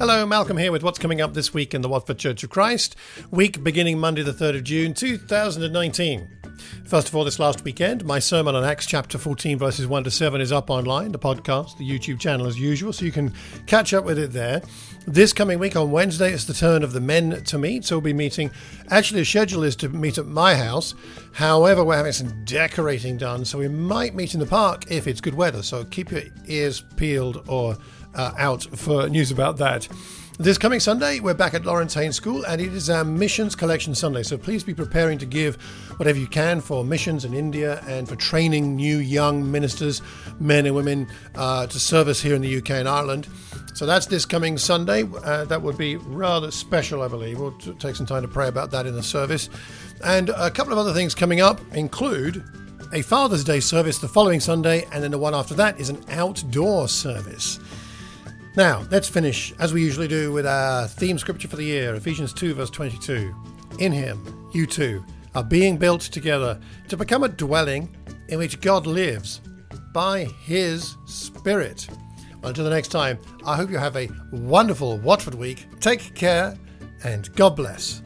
[0.00, 2.96] Hello, Malcolm here with what's coming up this week in the Watford Church of Christ,
[3.30, 6.26] week beginning Monday, the 3rd of June 2019.
[6.84, 10.10] First of all, this last weekend, my sermon on Acts chapter 14, verses 1 to
[10.10, 13.32] 7 is up online, the podcast, the YouTube channel as usual, so you can
[13.66, 14.60] catch up with it there.
[15.06, 18.02] This coming week on Wednesday, it's the turn of the men to meet, so we'll
[18.02, 18.50] be meeting.
[18.90, 20.94] Actually, the schedule is to meet at my house.
[21.32, 25.20] However, we're having some decorating done, so we might meet in the park if it's
[25.20, 27.76] good weather, so keep your ears peeled or
[28.14, 29.88] uh, out for news about that.
[30.40, 33.94] This coming Sunday, we're back at Laurance Haines School, and it is our Missions Collection
[33.94, 34.22] Sunday.
[34.22, 35.56] So please be preparing to give
[35.98, 40.00] whatever you can for missions in India and for training new young ministers,
[40.40, 43.28] men and women, uh, to service here in the UK and Ireland.
[43.74, 45.02] So that's this coming Sunday.
[45.22, 47.38] Uh, that would be rather special, I believe.
[47.38, 49.50] We'll t- take some time to pray about that in the service.
[50.02, 52.42] And a couple of other things coming up include
[52.94, 56.02] a Father's Day service the following Sunday, and then the one after that is an
[56.08, 57.60] outdoor service.
[58.56, 62.32] Now, let's finish, as we usually do, with our theme scripture for the year Ephesians
[62.32, 63.32] 2, verse 22.
[63.78, 65.04] In Him, you too
[65.36, 67.94] are being built together to become a dwelling
[68.28, 69.40] in which God lives
[69.92, 71.86] by His Spirit.
[72.42, 75.66] Until the next time, I hope you have a wonderful Watford week.
[75.78, 76.56] Take care
[77.04, 78.02] and God bless.